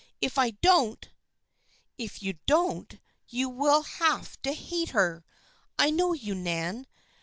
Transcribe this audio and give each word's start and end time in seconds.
If 0.19 0.39
I 0.39 0.49
don't 0.49 1.09
""If 1.99 2.23
you 2.23 2.39
don't, 2.47 2.99
you 3.27 3.49
will 3.49 3.83
have 3.83 4.41
to 4.41 4.51
hate 4.51 4.89
her. 4.97 5.23
I 5.77 5.91
know 5.91 6.13
you, 6.13 6.33
Nan. 6.33 6.87